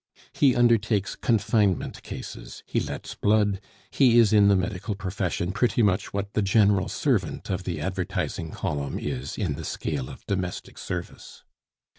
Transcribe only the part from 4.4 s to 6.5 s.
the medical profession pretty much what the